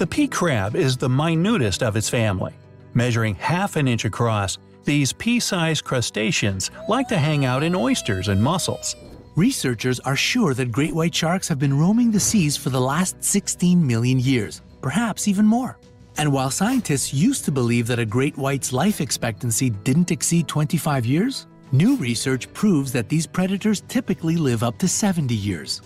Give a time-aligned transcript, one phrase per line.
[0.00, 2.54] The pea crab is the minutest of its family.
[2.94, 8.42] Measuring half an inch across, these pea-sized crustaceans like to hang out in oysters and
[8.42, 8.96] mussels.
[9.36, 13.22] Researchers are sure that great white sharks have been roaming the seas for the last
[13.22, 15.78] 16 million years, perhaps even more.
[16.16, 21.04] And while scientists used to believe that a great white's life expectancy didn't exceed 25
[21.04, 25.82] years, new research proves that these predators typically live up to 70 years.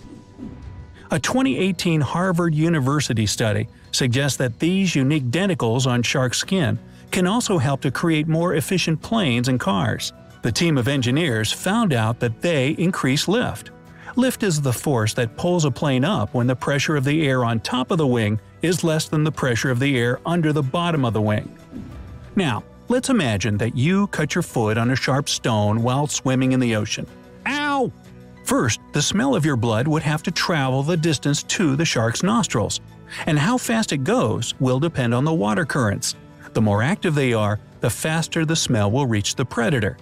[1.11, 6.79] A 2018 Harvard University study suggests that these unique denticles on shark skin
[7.11, 10.13] can also help to create more efficient planes and cars.
[10.41, 13.69] The team of engineers found out that they increase lift.
[14.15, 17.45] Lift is the force that pulls a plane up when the pressure of the air
[17.45, 20.63] on top of the wing is less than the pressure of the air under the
[20.63, 21.55] bottom of the wing.
[22.35, 26.59] Now, let's imagine that you cut your foot on a sharp stone while swimming in
[26.59, 27.05] the ocean.
[28.45, 32.21] First, the smell of your blood would have to travel the distance to the shark's
[32.21, 32.79] nostrils,
[33.25, 36.15] and how fast it goes will depend on the water currents.
[36.53, 39.97] The more active they are, the faster the smell will reach the predator.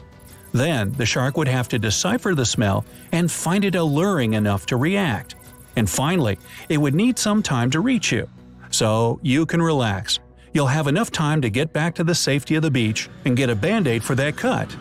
[0.51, 4.77] Then, the shark would have to decipher the smell and find it alluring enough to
[4.77, 5.35] react.
[5.77, 8.29] And finally, it would need some time to reach you.
[8.71, 10.19] So, you can relax.
[10.53, 13.49] You'll have enough time to get back to the safety of the beach and get
[13.49, 14.75] a band aid for that cut.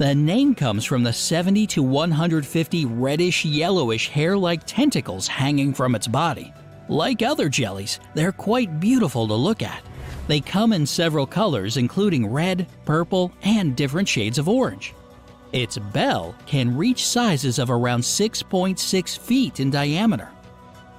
[0.00, 5.94] The name comes from the 70 to 150 reddish yellowish hair like tentacles hanging from
[5.94, 6.54] its body.
[6.88, 9.82] Like other jellies, they're quite beautiful to look at.
[10.26, 14.94] They come in several colors, including red, purple, and different shades of orange.
[15.52, 20.30] Its bell can reach sizes of around 6.6 feet in diameter.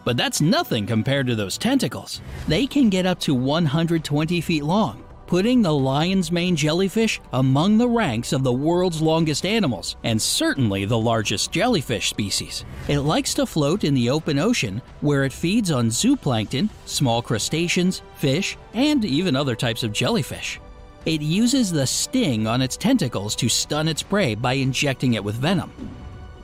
[0.06, 2.22] But that's nothing compared to those tentacles.
[2.48, 7.88] They can get up to 120 feet long, putting the lion's mane jellyfish among the
[7.88, 12.66] ranks of the world's longest animals and certainly the largest jellyfish species.
[12.90, 18.02] It likes to float in the open ocean where it feeds on zooplankton, small crustaceans,
[18.16, 20.60] fish, and even other types of jellyfish.
[21.06, 25.36] It uses the sting on its tentacles to stun its prey by injecting it with
[25.36, 25.72] venom.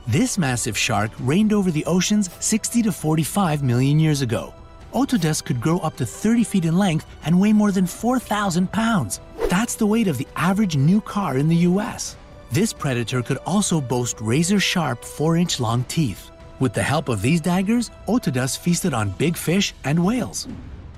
[0.06, 4.54] This massive shark reigned over the oceans 60 to 45 million years ago.
[4.92, 9.20] Otodus could grow up to 30 feet in length and weigh more than 4,000 pounds.
[9.48, 12.16] That's the weight of the average new car in the US.
[12.50, 16.30] This predator could also boast razor sharp 4 inch long teeth.
[16.60, 20.48] With the help of these daggers, Otodus feasted on big fish and whales.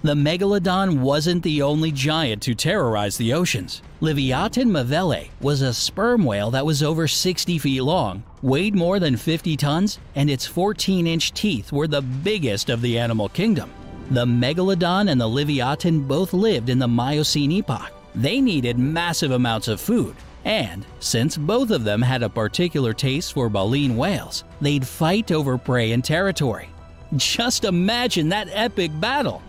[0.02, 3.82] The megalodon wasn't the only giant to terrorize the oceans.
[4.00, 9.18] Livyatan melvillei was a sperm whale that was over 60 feet long, weighed more than
[9.18, 13.70] 50 tons, and its 14 inch teeth were the biggest of the animal kingdom.
[14.10, 17.92] The megalodon and the Livyatan both lived in the Miocene epoch.
[18.16, 23.32] They needed massive amounts of food, and since both of them had a particular taste
[23.32, 26.68] for baleen whales, they'd fight over prey and territory.
[27.16, 29.42] Just imagine that epic battle!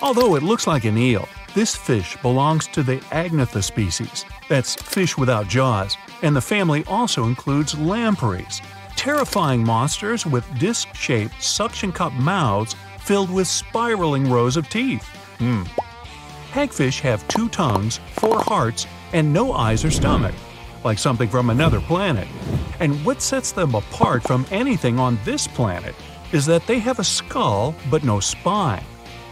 [0.00, 5.18] Although it looks like an eel, this fish belongs to the Agnatha species, that's fish
[5.18, 8.60] without jaws, and the family also includes lampreys,
[8.94, 12.76] terrifying monsters with disc-shaped suction cup mouths
[13.08, 15.02] filled with spiraling rows of teeth.
[15.38, 15.62] Hmm.
[16.52, 20.34] Hagfish have two tongues, four hearts, and no eyes or stomach,
[20.84, 22.28] like something from another planet.
[22.80, 25.94] And what sets them apart from anything on this planet
[26.32, 28.84] is that they have a skull but no spine.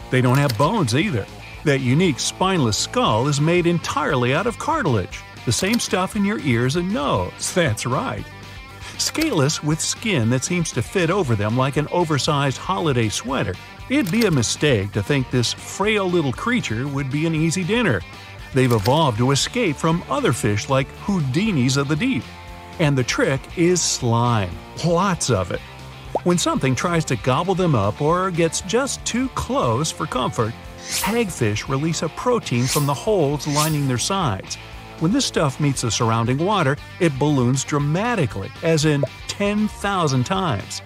[0.09, 1.27] They don't have bones either.
[1.63, 6.39] That unique spineless skull is made entirely out of cartilage, the same stuff in your
[6.39, 8.25] ears and nose, that's right.
[8.97, 13.53] Scaleless with skin that seems to fit over them like an oversized holiday sweater,
[13.89, 18.01] it'd be a mistake to think this frail little creature would be an easy dinner.
[18.53, 22.23] They've evolved to escape from other fish like Houdinis of the deep.
[22.79, 24.55] And the trick is slime.
[24.83, 25.61] Lots of it.
[26.23, 31.69] When something tries to gobble them up or gets just too close for comfort, hagfish
[31.69, 34.57] release a protein from the holes lining their sides,
[34.99, 40.81] when this stuff meets the surrounding water, it balloons dramatically, as in 10,000 times.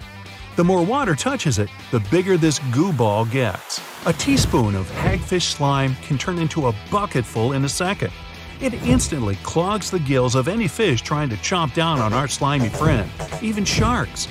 [0.56, 3.80] The more water touches it, the bigger this goo ball gets.
[4.04, 8.12] A teaspoon of hagfish slime can turn into a bucketful in a second.
[8.60, 12.68] It instantly clogs the gills of any fish trying to chomp down on our slimy
[12.68, 13.10] friend,
[13.40, 14.28] even sharks.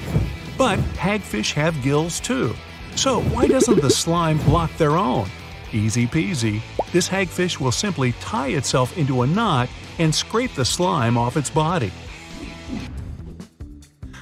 [0.57, 2.53] But hagfish have gills too.
[2.95, 5.27] So why doesn't the slime block their own?
[5.73, 6.61] Easy peasy.
[6.91, 11.49] This hagfish will simply tie itself into a knot and scrape the slime off its
[11.49, 11.91] body.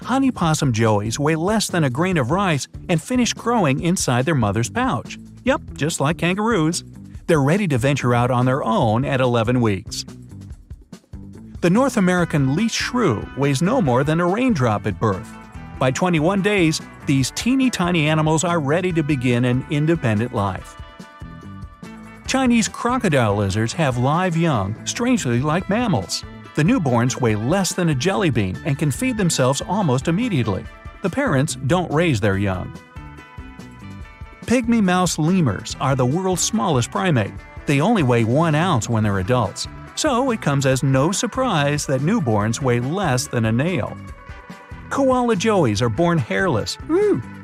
[0.04, 4.33] Honey possum joeys weigh less than a grain of rice and finish growing inside their
[4.33, 5.19] mother's pouch.
[5.44, 6.83] Yep, just like kangaroos.
[7.27, 10.06] They're ready to venture out on their own at 11 weeks.
[11.62, 15.30] The North American least shrew weighs no more than a raindrop at birth.
[15.77, 20.79] By 21 days, these teeny tiny animals are ready to begin an independent life.
[22.30, 26.24] Chinese crocodile lizards have live young, strangely like mammals.
[26.54, 30.64] The newborns weigh less than a jelly bean and can feed themselves almost immediately.
[31.02, 32.72] The parents don't raise their young.
[34.46, 37.34] Pygmy mouse lemurs are the world's smallest primate.
[37.66, 42.02] They only weigh 1 ounce when they're adults, so it comes as no surprise that
[42.02, 43.98] newborns weigh less than a nail.
[44.92, 46.78] Koala joeys are born hairless,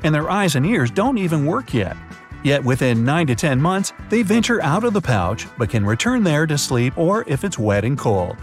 [0.04, 1.96] and their eyes and ears don't even work yet.
[2.46, 6.22] Yet within 9 to 10 months, they venture out of the pouch but can return
[6.22, 8.36] there to sleep or if it's wet and cold.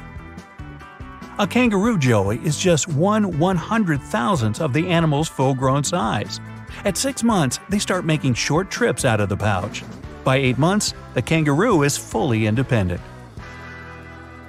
[1.39, 6.41] A kangaroo joey is just one one hundred thousandth of the animal's full grown size.
[6.83, 9.85] At 6 months, they start making short trips out of the pouch.
[10.25, 12.99] By 8 months, the kangaroo is fully independent.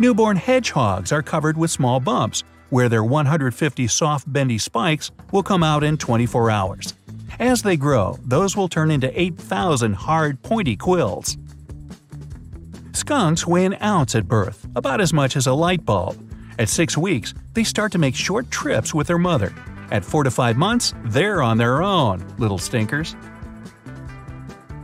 [0.01, 5.63] Newborn hedgehogs are covered with small bumps, where their 150 soft bendy spikes will come
[5.63, 6.95] out in 24 hours.
[7.39, 11.37] As they grow, those will turn into 8,000 hard, pointy quills.
[12.93, 16.17] Skunks weigh an ounce at birth, about as much as a light bulb.
[16.59, 19.53] At 6 weeks, they start to make short trips with their mother.
[19.91, 23.17] At 4 to 5 months, they're on their own, little stinkers.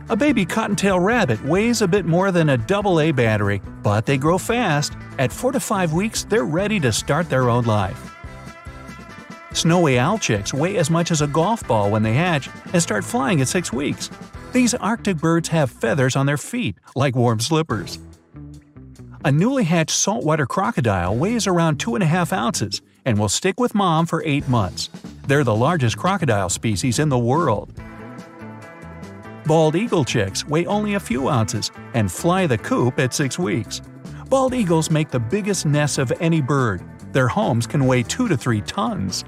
[0.09, 4.37] A baby cottontail rabbit weighs a bit more than a AA battery, but they grow
[4.37, 4.93] fast.
[5.17, 8.10] At 4 to 5 weeks, they're ready to start their own life.
[9.53, 13.03] Snowy owl chicks weigh as much as a golf ball when they hatch and start
[13.03, 14.09] flying at 6 weeks.
[14.53, 17.99] These Arctic birds have feathers on their feet, like warm slippers.
[19.23, 24.23] A newly hatched saltwater crocodile weighs around 2.5 ounces and will stick with mom for
[24.25, 24.89] 8 months.
[25.27, 27.71] They're the largest crocodile species in the world.
[29.45, 33.81] Bald eagle chicks weigh only a few ounces and fly the coop at 6 weeks.
[34.29, 36.81] Bald eagles make the biggest nests of any bird.
[37.11, 39.25] Their homes can weigh 2 to 3 tons.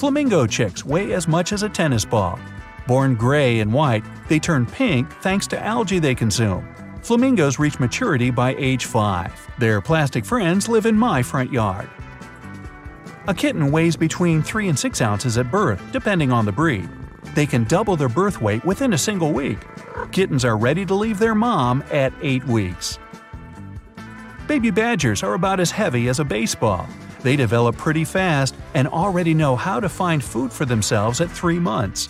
[0.00, 2.40] Flamingo chicks weigh as much as a tennis ball.
[2.86, 6.66] Born gray and white, they turn pink thanks to algae they consume.
[7.02, 9.58] Flamingos reach maturity by age 5.
[9.58, 11.90] Their plastic friends live in my front yard.
[13.28, 16.88] A kitten weighs between 3 and 6 ounces at birth, depending on the breed.
[17.34, 19.58] They can double their birth weight within a single week.
[20.12, 22.98] Kittens are ready to leave their mom at 8 weeks.
[24.46, 26.88] Baby badgers are about as heavy as a baseball.
[27.22, 31.58] They develop pretty fast and already know how to find food for themselves at 3
[31.58, 32.08] months.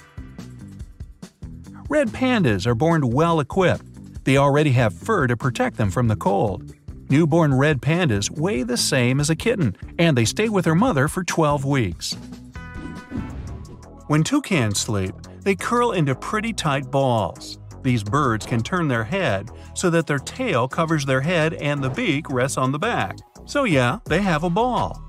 [1.89, 3.85] Red pandas are born well equipped.
[4.25, 6.73] They already have fur to protect them from the cold.
[7.09, 11.09] Newborn red pandas weigh the same as a kitten, and they stay with their mother
[11.09, 12.17] for 12 weeks.
[14.07, 17.59] When toucans sleep, they curl into pretty tight balls.
[17.83, 21.91] These birds can turn their head so that their tail covers their head and the
[21.91, 23.17] beak rests on the back.
[23.45, 25.03] So, yeah, they have a ball.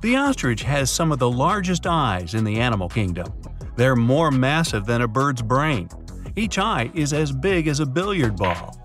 [0.00, 3.32] The ostrich has some of the largest eyes in the animal kingdom.
[3.76, 5.88] They're more massive than a bird's brain.
[6.36, 8.76] Each eye is as big as a billiard ball.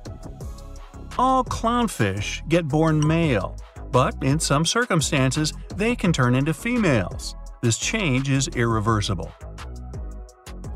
[1.17, 3.55] All clownfish get born male,
[3.91, 7.35] but in some circumstances, they can turn into females.
[7.61, 9.31] This change is irreversible.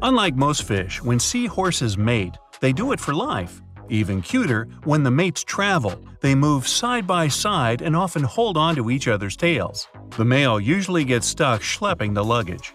[0.02, 3.62] Unlike most fish, when seahorses mate, they do it for life.
[3.90, 8.76] Even cuter, when the mates travel, they move side by side and often hold on
[8.76, 9.88] to each other's tails.
[10.16, 12.74] The male usually gets stuck schlepping the luggage.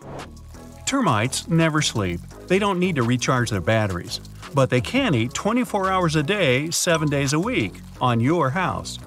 [0.87, 2.21] Termites never sleep.
[2.49, 4.21] They don't need to recharge their batteries.
[4.55, 8.99] But they can eat 24 hours a day, 7 days a week, on your house.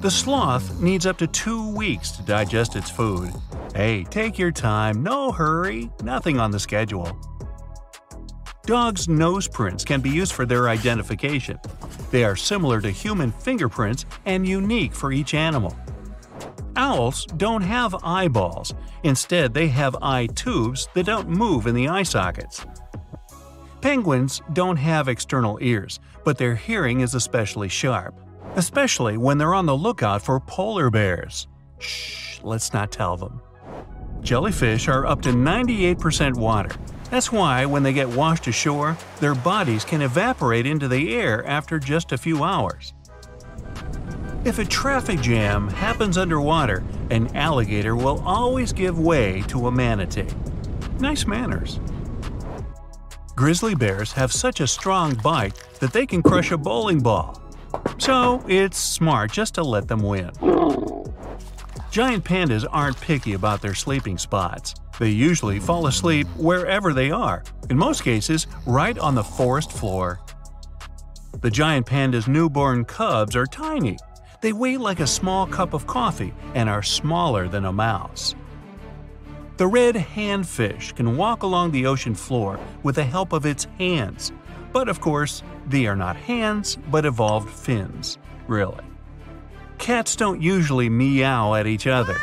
[0.00, 3.32] The sloth needs up to two weeks to digest its food.
[3.74, 7.16] Hey, take your time, no hurry, nothing on the schedule.
[8.66, 11.60] Dogs' nose prints can be used for their identification.
[12.10, 15.76] They are similar to human fingerprints and unique for each animal.
[16.74, 22.02] Owls don't have eyeballs, instead, they have eye tubes that don't move in the eye
[22.02, 22.66] sockets.
[23.80, 28.18] Penguins don't have external ears, but their hearing is especially sharp,
[28.56, 31.46] especially when they're on the lookout for polar bears.
[31.78, 33.40] Shh, let's not tell them.
[34.22, 36.74] Jellyfish are up to 98% water.
[37.10, 41.78] That's why, when they get washed ashore, their bodies can evaporate into the air after
[41.78, 42.94] just a few hours.
[44.44, 50.28] If a traffic jam happens underwater, an alligator will always give way to a manatee.
[51.00, 51.80] Nice manners.
[53.34, 57.42] Grizzly bears have such a strong bite that they can crush a bowling ball.
[57.98, 60.30] So, it's smart just to let them win.
[61.90, 64.74] Giant pandas aren't picky about their sleeping spots.
[64.98, 70.20] They usually fall asleep wherever they are, in most cases, right on the forest floor.
[71.40, 73.98] The giant panda's newborn cubs are tiny,
[74.40, 78.34] they weigh like a small cup of coffee and are smaller than a mouse.
[79.56, 84.32] The red handfish can walk along the ocean floor with the help of its hands.
[84.72, 88.18] But of course, they are not hands, but evolved fins.
[88.46, 88.84] Really.
[89.78, 92.16] Cats don't usually meow at each other.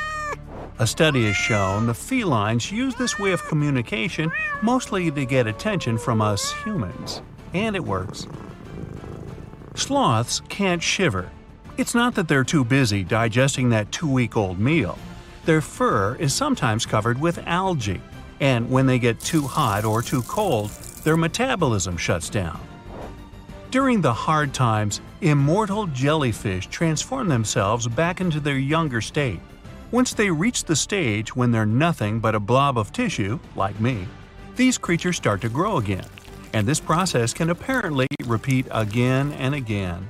[0.84, 4.30] A study has shown the felines use this way of communication
[4.62, 7.22] mostly to get attention from us humans.
[7.54, 8.28] And it works.
[9.76, 11.32] Sloths can't shiver.
[11.78, 15.00] It's not that they're too busy digesting that two week old meal.
[15.46, 18.02] Their fur is sometimes covered with algae,
[18.42, 20.70] and when they get too hot or too cold,
[21.06, 22.60] their metabolism shuts down.
[23.72, 29.40] During the hard times, immortal jellyfish transform themselves back into their younger state.
[29.94, 34.08] Once they reach the stage when they're nothing but a blob of tissue, like me,
[34.56, 36.08] these creatures start to grow again,
[36.54, 40.10] and this process can apparently repeat again and again.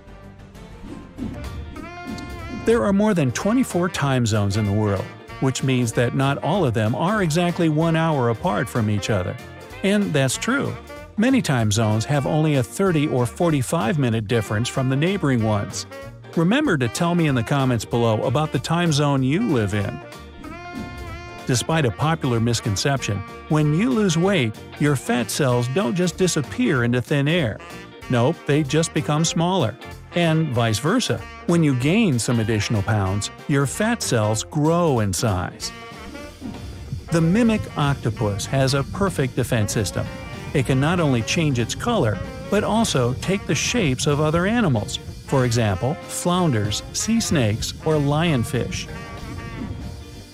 [2.64, 5.04] There are more than 24 time zones in the world,
[5.42, 9.36] which means that not all of them are exactly one hour apart from each other.
[9.84, 10.74] And that's true.
[11.18, 15.86] Many time zones have only a 30 or 45 minute difference from the neighboring ones.
[16.36, 20.00] Remember to tell me in the comments below about the time zone you live in.
[21.46, 27.04] Despite a popular misconception, when you lose weight, your fat cells don't just disappear into
[27.04, 27.60] thin air.
[28.10, 29.76] Nope, they just become smaller.
[30.16, 31.22] And vice versa.
[31.46, 35.72] When you gain some additional pounds, your fat cells grow in size.
[37.12, 40.08] The mimic octopus has a perfect defense system.
[40.56, 42.18] It can not only change its color,
[42.50, 44.98] but also take the shapes of other animals,
[45.34, 48.88] for example, flounders, sea snakes, or lionfish.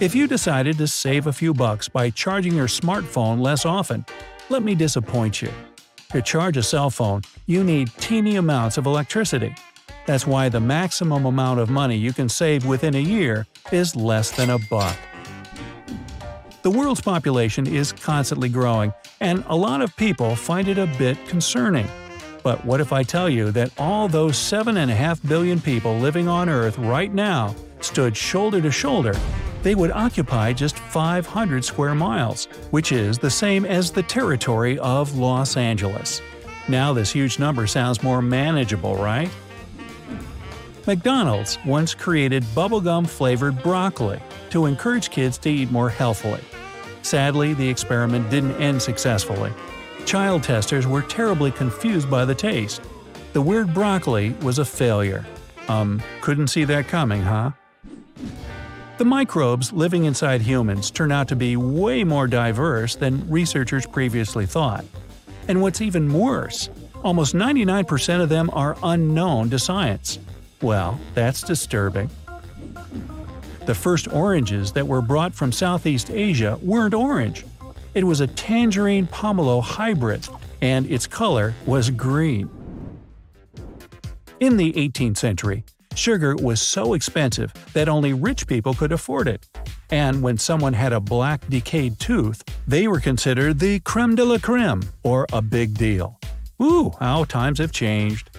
[0.02, 4.06] If you decided to save a few bucks by charging your smartphone less often,
[4.50, 5.54] let me disappoint you.
[6.12, 9.56] To charge a cell phone, you need teeny amounts of electricity.
[10.06, 14.32] That's why the maximum amount of money you can save within a year is less
[14.32, 14.98] than a buck.
[16.62, 18.92] The world's population is constantly growing,
[19.22, 21.88] and a lot of people find it a bit concerning.
[22.44, 26.78] But what if I tell you that all those 7.5 billion people living on Earth
[26.78, 29.14] right now stood shoulder to shoulder?
[29.62, 35.18] They would occupy just 500 square miles, which is the same as the territory of
[35.18, 36.22] Los Angeles.
[36.70, 39.30] Now, this huge number sounds more manageable, right?
[40.88, 44.20] McDonald's once created bubblegum flavored broccoli
[44.50, 46.42] to encourage kids to eat more healthily.
[47.02, 49.52] Sadly, the experiment didn't end successfully.
[50.10, 52.82] Child testers were terribly confused by the taste.
[53.34, 55.24] The weird broccoli was a failure.
[55.68, 57.52] Um, couldn't see that coming, huh?
[58.98, 64.48] The microbes living inside humans turn out to be way more diverse than researchers previously
[64.48, 64.84] thought.
[65.48, 66.72] And what's even worse,
[67.04, 70.18] almost 99% of them are unknown to science.
[70.60, 72.10] Well, that's disturbing.
[73.68, 77.46] The first oranges that were brought from Southeast Asia weren't orange.
[77.94, 80.28] It was a tangerine pomelo hybrid,
[80.62, 82.50] and its color was green.
[84.40, 85.64] In the 18th century,
[85.96, 89.48] sugar was so expensive that only rich people could afford it.
[89.90, 94.38] And when someone had a black decayed tooth, they were considered the creme de la
[94.38, 96.20] creme, or a big deal.
[96.62, 98.30] Ooh, how times have changed.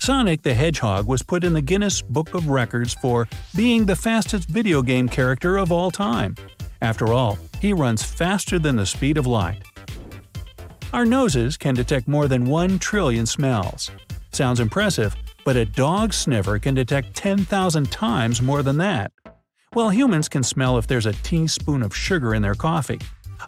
[0.00, 4.48] Sonic the Hedgehog was put in the Guinness Book of Records for being the fastest
[4.48, 6.34] video game character of all time.
[6.80, 9.62] After all, he runs faster than the speed of light.
[10.92, 13.88] Our noses can detect more than 1 trillion smells.
[14.32, 15.14] Sounds impressive,
[15.44, 19.12] but a dog sniffer can detect 10,000 times more than that.
[19.74, 22.98] While humans can smell if there's a teaspoon of sugar in their coffee,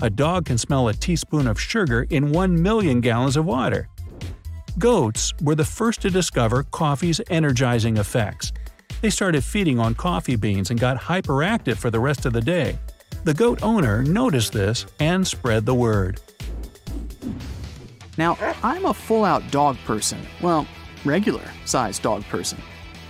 [0.01, 3.89] a dog can smell a teaspoon of sugar in 1 million gallons of water.
[4.79, 8.53] Goats were the first to discover coffee's energizing effects.
[9.01, 12.79] They started feeding on coffee beans and got hyperactive for the rest of the day.
[13.25, 16.21] The goat owner noticed this and spread the word.
[18.19, 20.21] Now, I'm a full out dog person.
[20.43, 20.67] Well,
[21.07, 22.59] regular sized dog person.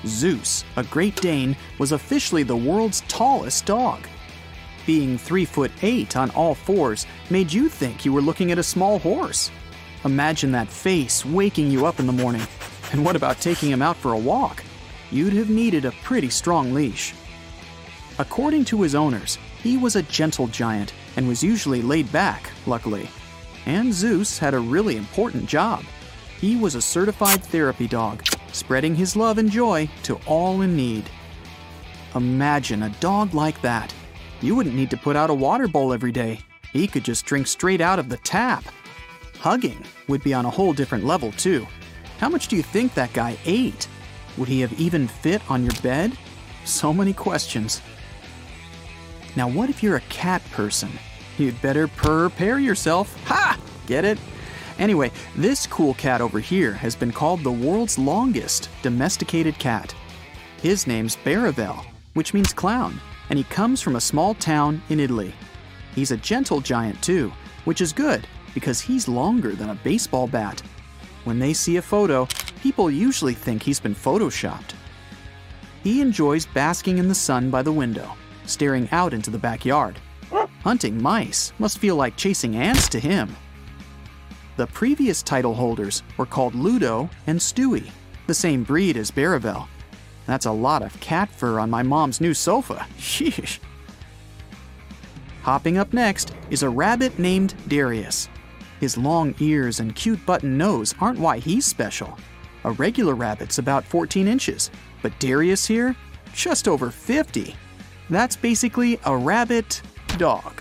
[0.06, 4.06] Zeus, a Great Dane, was officially the world's tallest dog.
[4.87, 8.62] Being 3 foot 8 on all fours made you think you were looking at a
[8.62, 9.50] small horse.
[10.04, 12.47] Imagine that face waking you up in the morning.
[12.92, 14.62] And what about taking him out for a walk?
[15.11, 17.14] You'd have needed a pretty strong leash.
[18.21, 23.09] According to his owners, he was a gentle giant and was usually laid back, luckily.
[23.64, 25.83] And Zeus had a really important job.
[26.38, 31.09] He was a certified therapy dog, spreading his love and joy to all in need.
[32.14, 33.92] Imagine a dog like that.
[34.42, 36.40] You wouldn't need to put out a water bowl every day.
[36.71, 38.64] He could just drink straight out of the tap.
[39.38, 41.66] Hugging would be on a whole different level, too.
[42.18, 43.88] How much do you think that guy ate?
[44.37, 46.12] Would he have even fit on your bed?
[46.66, 47.80] So many questions.
[49.37, 50.91] Now, what if you're a cat person?
[51.38, 53.17] You'd better prepare yourself.
[53.25, 53.59] Ha!
[53.87, 54.19] Get it?
[54.79, 59.95] Anyway, this cool cat over here has been called the world's longest domesticated cat.
[60.62, 63.00] His name's Barivel, which means clown,
[63.31, 65.35] and he comes from a small town in Italy.
[65.95, 67.33] He's a gentle giant too,
[67.64, 70.61] which is good because he's longer than a baseball bat.
[71.25, 72.29] When they see a photo,
[72.62, 74.75] people usually think he's been photoshopped.
[75.83, 79.99] He enjoys basking in the sun by the window, staring out into the backyard.
[80.63, 83.37] Hunting mice must feel like chasing ants to him.
[84.57, 87.91] The previous title holders were called Ludo and Stewie,
[88.27, 89.67] the same breed as Barivel.
[90.27, 92.87] That's a lot of cat fur on my mom's new sofa.
[92.99, 93.59] Sheesh.
[95.43, 98.29] Hopping up next is a rabbit named Darius.
[98.81, 102.19] His long ears and cute button nose aren't why he's special.
[102.65, 104.71] A regular rabbit's about 14 inches,
[105.03, 105.95] but Darius here,
[106.33, 107.55] just over 50.
[108.11, 109.81] That's basically a rabbit
[110.19, 110.61] dog.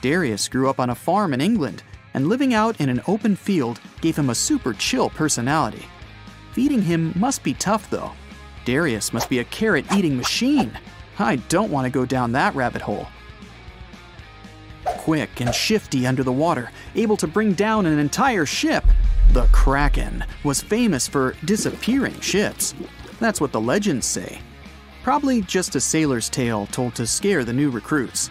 [0.00, 1.82] Darius grew up on a farm in England,
[2.14, 5.84] and living out in an open field gave him a super chill personality.
[6.52, 8.12] Feeding him must be tough though.
[8.64, 10.78] Darius must be a carrot eating machine.
[11.18, 13.08] I don't want to go down that rabbit hole.
[14.84, 18.84] Quick and shifty under the water, able to bring down an entire ship,
[19.32, 22.74] the Kraken was famous for disappearing ships.
[23.20, 24.40] That's what the legends say.
[25.02, 28.30] Probably just a sailor's tale told to scare the new recruits.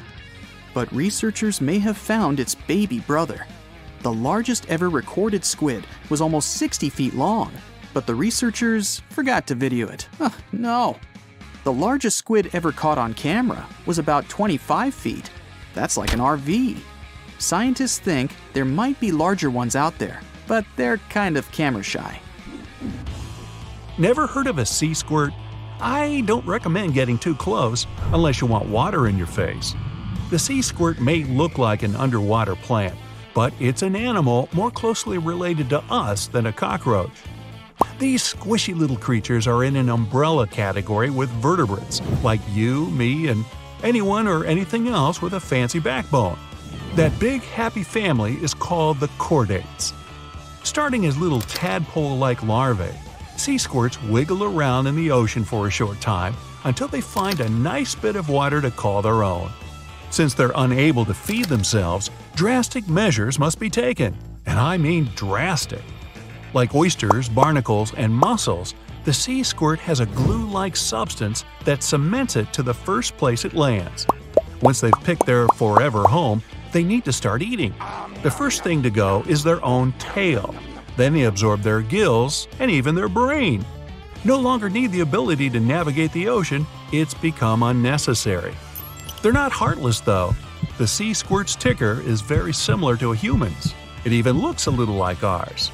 [0.73, 3.47] But researchers may have found its baby brother.
[4.01, 7.51] The largest ever recorded squid was almost 60 feet long,
[7.93, 10.07] but the researchers forgot to video it.
[10.51, 10.97] No.
[11.63, 15.29] The largest squid ever caught on camera was about 25 feet.
[15.73, 16.79] That's like an RV.
[17.39, 22.21] Scientists think there might be larger ones out there, but they're kind of camera shy.
[23.97, 25.33] Never heard of a sea squirt?
[25.81, 29.75] I don't recommend getting too close unless you want water in your face.
[30.29, 32.95] The sea squirt may look like an underwater plant,
[33.33, 37.11] but it's an animal more closely related to us than a cockroach.
[37.97, 43.45] These squishy little creatures are in an umbrella category with vertebrates, like you, me, and
[43.81, 46.37] anyone or anything else with a fancy backbone.
[46.95, 49.93] That big happy family is called the chordates.
[50.63, 52.93] Starting as little tadpole like larvae,
[53.39, 57.49] sea squirts wiggle around in the ocean for a short time until they find a
[57.49, 59.49] nice bit of water to call their own.
[60.11, 64.17] Since they're unable to feed themselves, drastic measures must be taken.
[64.45, 65.83] And I mean drastic.
[66.53, 68.73] Like oysters, barnacles, and mussels,
[69.05, 73.45] the sea squirt has a glue like substance that cements it to the first place
[73.45, 74.05] it lands.
[74.61, 77.73] Once they've picked their forever home, they need to start eating.
[78.23, 80.53] The first thing to go is their own tail.
[80.99, 83.63] Then they absorb their gills and even their brain.
[84.25, 88.53] No longer need the ability to navigate the ocean, it's become unnecessary.
[89.21, 90.35] They're not heartless though.
[90.77, 93.73] The sea squirt's ticker is very similar to a human's.
[94.03, 95.71] It even looks a little like ours.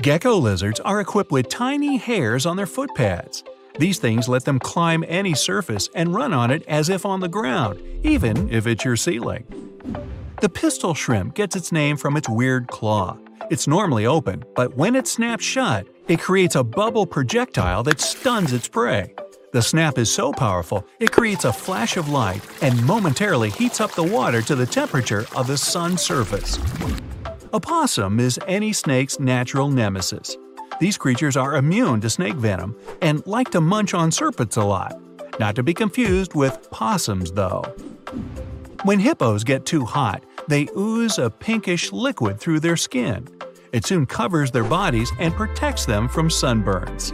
[0.00, 3.44] Gecko lizards are equipped with tiny hairs on their foot pads.
[3.78, 7.28] These things let them climb any surface and run on it as if on the
[7.28, 9.44] ground, even if it's your ceiling.
[10.40, 13.18] The pistol shrimp gets its name from its weird claw.
[13.48, 18.52] It's normally open, but when it snaps shut, it creates a bubble projectile that stuns
[18.52, 19.14] its prey.
[19.52, 23.94] The snap is so powerful, it creates a flash of light and momentarily heats up
[23.94, 26.58] the water to the temperature of the sun's surface.
[26.84, 30.36] An opossum is any snake's natural nemesis.
[30.80, 35.00] These creatures are immune to snake venom and like to munch on serpents a lot.
[35.38, 37.62] Not to be confused with possums, though.
[38.82, 43.28] When hippos get too hot, they ooze a pinkish liquid through their skin.
[43.72, 47.12] It soon covers their bodies and protects them from sunburns.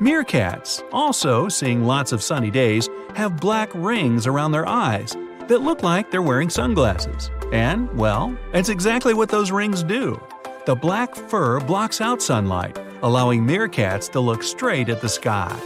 [0.00, 5.16] Meerkats, also seeing lots of sunny days, have black rings around their eyes
[5.48, 7.30] that look like they're wearing sunglasses.
[7.52, 10.20] And, well, it's exactly what those rings do.
[10.66, 15.58] The black fur blocks out sunlight, allowing meerkats to look straight at the sky.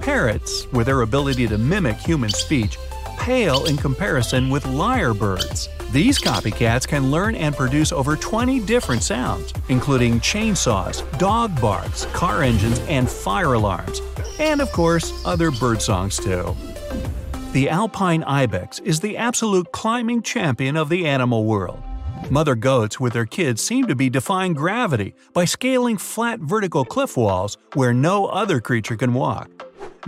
[0.00, 2.78] Parrots, with their ability to mimic human speech,
[3.18, 5.68] pale in comparison with lyrebirds.
[5.90, 12.42] These copycats can learn and produce over 20 different sounds, including chainsaws, dog barks, car
[12.42, 14.02] engines, and fire alarms,
[14.38, 16.54] and of course, other bird songs too.
[17.52, 21.82] The alpine ibex is the absolute climbing champion of the animal world.
[22.28, 27.16] Mother goats with their kids seem to be defying gravity by scaling flat vertical cliff
[27.16, 29.48] walls where no other creature can walk.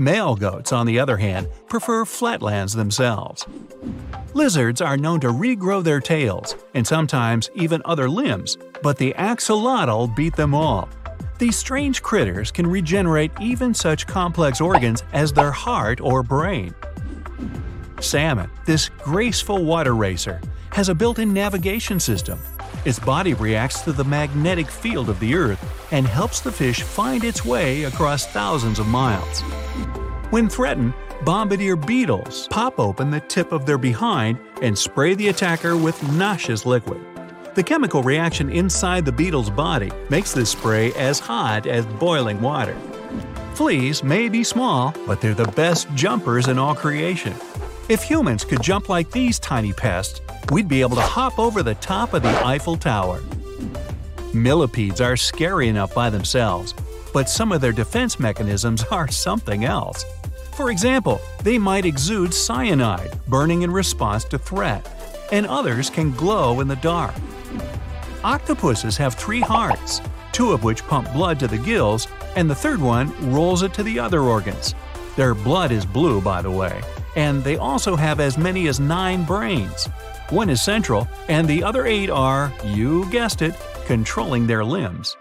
[0.01, 3.45] Male goats, on the other hand, prefer flatlands themselves.
[4.33, 10.17] Lizards are known to regrow their tails, and sometimes even other limbs, but the axolotl
[10.17, 10.89] beat them all.
[11.39, 16.75] These strange critters can regenerate even such complex organs as their heart or brain.
[18.01, 22.39] Salmon, this graceful water racer, has a built-in navigation system.
[22.87, 25.63] Its body reacts to the magnetic field of the Earth
[25.93, 29.43] and helps the fish find its way across thousands of miles.
[30.31, 35.77] When threatened, bombardier beetles pop open the tip of their behind and spray the attacker
[35.77, 37.05] with nauseous liquid.
[37.55, 42.77] The chemical reaction inside the beetle's body makes this spray as hot as boiling water.
[43.55, 47.35] Fleas may be small, but they're the best jumpers in all creation.
[47.91, 50.21] If humans could jump like these tiny pests,
[50.53, 53.21] we'd be able to hop over the top of the Eiffel Tower.
[54.33, 56.73] Millipedes are scary enough by themselves,
[57.13, 60.05] but some of their defense mechanisms are something else.
[60.53, 64.89] For example, they might exude cyanide, burning in response to threat,
[65.33, 67.17] and others can glow in the dark.
[68.23, 70.01] Octopuses have three hearts,
[70.31, 73.83] two of which pump blood to the gills, and the third one rolls it to
[73.83, 74.77] the other organs.
[75.17, 76.81] Their blood is blue, by the way,
[77.17, 79.87] and they also have as many as nine brains.
[80.31, 83.55] One is central, and the other eight are, you guessed it,
[83.87, 85.17] controlling their limbs.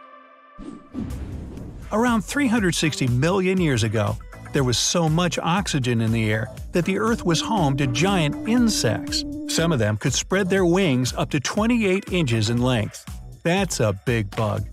[1.91, 4.15] Around 360 million years ago,
[4.53, 8.47] there was so much oxygen in the air that the Earth was home to giant
[8.47, 9.23] insects.
[9.47, 13.05] Some of them could spread their wings up to 28 inches in length.
[13.43, 14.67] That's a big bug.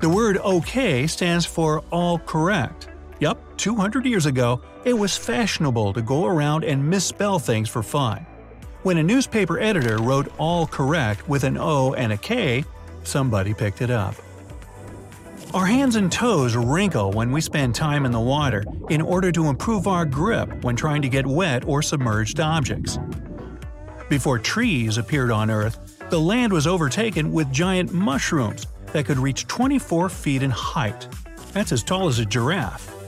[0.00, 2.88] The word OK stands for all correct.
[3.20, 8.26] Yup, 200 years ago, it was fashionable to go around and misspell things for fun.
[8.82, 12.64] When a newspaper editor wrote all correct with an O and a K,
[13.02, 14.14] somebody picked it up.
[15.54, 19.46] Our hands and toes wrinkle when we spend time in the water in order to
[19.46, 22.98] improve our grip when trying to get wet or submerged objects.
[24.10, 29.46] Before trees appeared on Earth, the land was overtaken with giant mushrooms that could reach
[29.46, 31.08] 24 feet in height.
[31.52, 33.03] That's as tall as a giraffe.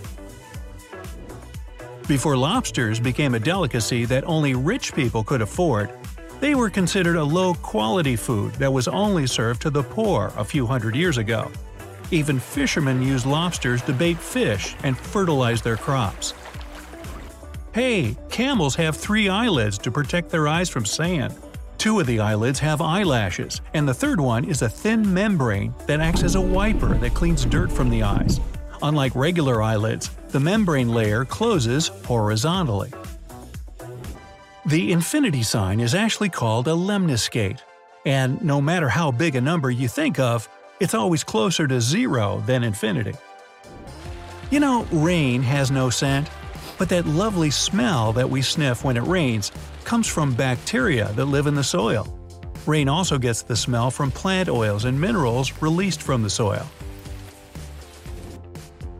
[2.08, 5.90] Before lobsters became a delicacy that only rich people could afford,
[6.38, 10.66] they were considered a low-quality food that was only served to the poor a few
[10.66, 11.50] hundred years ago.
[12.12, 16.32] Even fishermen used lobsters to bait fish and fertilize their crops.
[17.72, 21.34] Hey, camels have three eyelids to protect their eyes from sand.
[21.76, 26.00] Two of the eyelids have eyelashes, and the third one is a thin membrane that
[26.00, 28.40] acts as a wiper that cleans dirt from the eyes.
[28.82, 32.92] Unlike regular eyelids, the membrane layer closes horizontally.
[34.66, 37.60] The infinity sign is actually called a lemniscate,
[38.04, 40.46] and no matter how big a number you think of,
[40.78, 43.14] it's always closer to zero than infinity.
[44.50, 46.28] You know, rain has no scent,
[46.76, 49.52] but that lovely smell that we sniff when it rains
[49.84, 52.06] comes from bacteria that live in the soil.
[52.66, 56.66] Rain also gets the smell from plant oils and minerals released from the soil.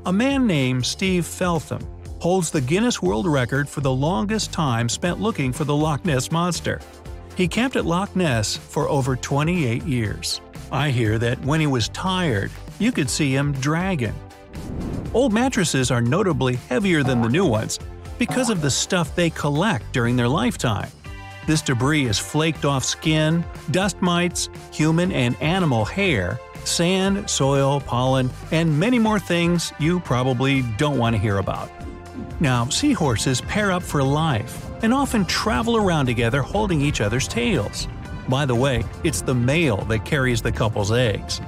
[0.07, 1.85] A man named Steve Feltham
[2.21, 6.31] holds the Guinness World Record for the longest time spent looking for the Loch Ness
[6.31, 6.81] Monster.
[7.35, 10.41] He camped at Loch Ness for over 28 years.
[10.71, 14.15] I hear that when he was tired, you could see him dragging.
[15.13, 17.81] Old mattresses are notably heavier than the new ones
[18.17, 20.89] because of the stuff they collect during their lifetime.
[21.49, 28.31] This debris is flaked off skin, dust mites, human and animal hair, sand, soil, pollen,
[28.51, 31.71] and many more things you probably don't want to hear about.
[32.41, 37.89] Now, seahorses pair up for life and often travel around together holding each other's tails.
[38.29, 41.41] By the way, it's the male that carries the couple's eggs.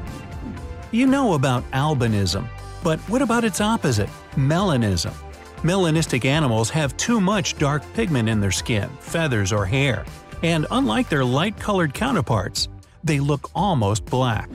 [0.91, 2.47] You know about albinism,
[2.83, 5.13] but what about its opposite, melanism?
[5.63, 10.05] Melanistic animals have too much dark pigment in their skin, feathers, or hair,
[10.43, 12.69] and unlike their light-colored counterparts,
[13.03, 14.49] they look almost black.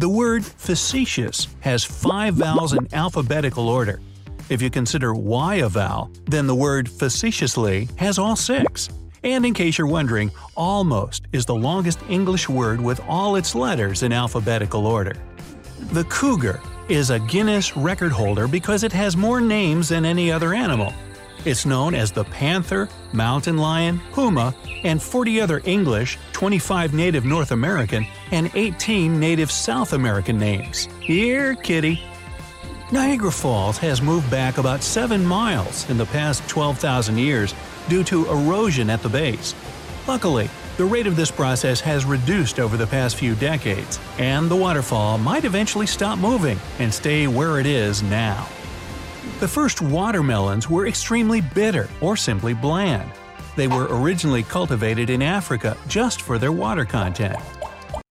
[0.00, 4.00] The word facetious has five vowels in alphabetical order.
[4.48, 8.88] If you consider y a vowel, then the word facetiously has all six.
[9.24, 14.02] And in case you're wondering, almost is the longest English word with all its letters
[14.02, 15.16] in alphabetical order.
[15.92, 20.54] The cougar is a Guinness record holder because it has more names than any other
[20.54, 20.94] animal.
[21.46, 27.52] It's known as the panther, mountain lion, puma, and 40 other English, 25 native North
[27.52, 30.86] American, and 18 native South American names.
[31.00, 32.02] Here, kitty!
[32.92, 37.54] Niagara Falls has moved back about 7 miles in the past 12,000 years
[37.88, 39.54] due to erosion at the base.
[40.06, 44.56] Luckily, the rate of this process has reduced over the past few decades, and the
[44.56, 48.46] waterfall might eventually stop moving and stay where it is now.
[49.40, 53.10] The first watermelons were extremely bitter or simply bland.
[53.56, 57.36] They were originally cultivated in Africa just for their water content.